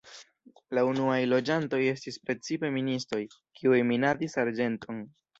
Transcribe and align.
La 0.75 0.83
unuaj 0.91 1.17
loĝantoj 1.33 1.81
estis 1.89 2.17
precipe 2.29 2.71
ministoj, 2.77 3.19
kiuj 3.59 3.83
minadis 3.91 4.39
arĝenton. 4.45 5.03